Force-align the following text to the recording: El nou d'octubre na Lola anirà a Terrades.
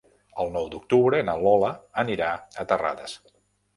El 0.43 0.47
nou 0.55 0.69
d'octubre 0.75 1.19
na 1.29 1.35
Lola 1.43 1.71
anirà 2.05 2.31
a 2.65 2.67
Terrades. 2.73 3.19